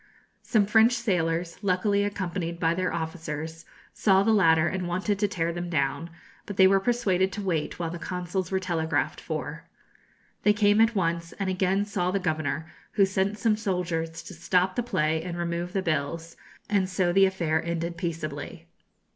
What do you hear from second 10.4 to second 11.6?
They came at once, and